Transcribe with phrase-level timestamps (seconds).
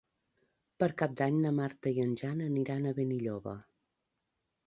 [0.83, 3.57] Per Cap d'Any na Marta i en Jan aniran a Benilloba.